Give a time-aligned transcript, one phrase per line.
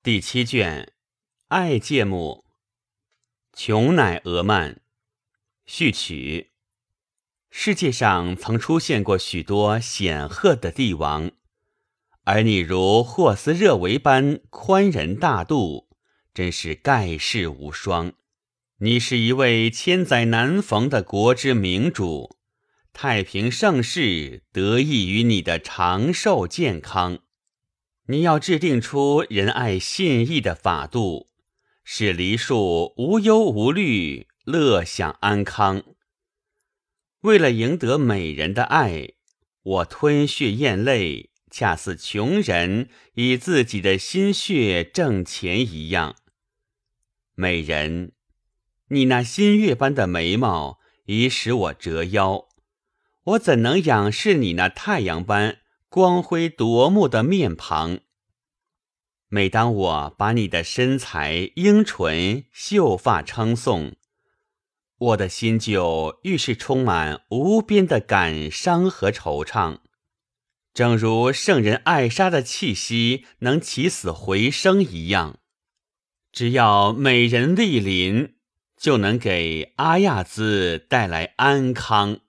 [0.00, 0.92] 第七卷，
[1.48, 2.44] 爱芥末，
[3.52, 4.80] 琼乃俄曼，
[5.66, 6.52] 序曲。
[7.50, 11.32] 世界上曾出现过许多显赫的帝王，
[12.22, 15.88] 而你如霍斯热维般宽仁大度，
[16.32, 18.12] 真是盖世无双。
[18.78, 22.36] 你是一位千载难逢的国之明主，
[22.92, 27.18] 太平盛世得益于你的长寿健康。
[28.10, 31.28] 你要制定出仁爱信义的法度，
[31.84, 35.82] 使梨树无忧无虑，乐享安康。
[37.20, 39.10] 为了赢得美人的爱，
[39.62, 46.16] 我吞血咽泪，恰似穷人以自己的心血挣钱一样。
[47.34, 48.12] 美人，
[48.88, 52.48] 你那新月般的眉毛已使我折腰，
[53.24, 55.58] 我怎能仰视你那太阳般
[55.90, 58.00] 光辉夺目的面庞？
[59.28, 63.96] 每当我把你的身材、樱唇、秀发称颂。
[64.98, 69.78] 我的心就愈是充满无边的感伤和惆怅，
[70.74, 75.38] 正如圣人艾莎的气息能起死回生一样。
[76.30, 78.34] 只要美人莅临，
[78.76, 82.20] 就能给阿亚兹带来安康。